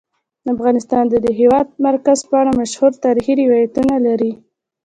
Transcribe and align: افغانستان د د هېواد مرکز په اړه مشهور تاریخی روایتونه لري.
افغانستان 0.53 1.03
د 1.09 1.15
د 1.25 1.27
هېواد 1.39 1.67
مرکز 1.87 2.19
په 2.29 2.35
اړه 2.41 2.51
مشهور 2.61 2.91
تاریخی 3.05 3.33
روایتونه 3.41 3.95
لري. 4.07 4.31